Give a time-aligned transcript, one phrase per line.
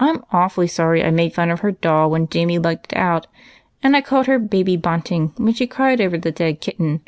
[0.00, 3.28] "I'm awfully sorry I made fun of her doll Avhen Jamie lugged it out;
[3.80, 7.00] and I called her' baby bunting' when she cried over the dead kitten.